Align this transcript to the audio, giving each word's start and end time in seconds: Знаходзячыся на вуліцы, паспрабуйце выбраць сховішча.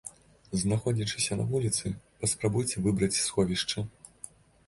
Знаходзячыся 0.61 1.33
на 1.41 1.43
вуліцы, 1.51 1.91
паспрабуйце 2.23 2.77
выбраць 2.85 3.13
сховішча. 3.27 3.85